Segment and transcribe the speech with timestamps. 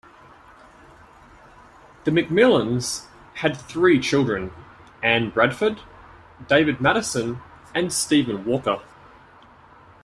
[2.05, 3.05] The McMillans
[3.35, 4.49] had three children:
[5.03, 5.81] Ann Bradford,
[6.47, 7.39] David Mattison
[7.75, 8.81] and Stephen Walker.